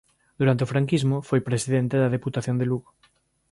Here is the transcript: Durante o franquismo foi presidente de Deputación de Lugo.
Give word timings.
Durante 0.39 0.63
o 0.65 0.69
franquismo 0.73 1.17
foi 1.29 1.41
presidente 1.49 1.95
de 1.99 2.13
Deputación 2.15 2.55
de 2.57 2.65
Lugo. 2.69 2.89